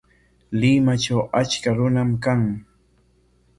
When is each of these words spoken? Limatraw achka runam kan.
Limatraw 0.59 1.21
achka 1.39 1.71
runam 1.77 2.11
kan. 2.23 2.41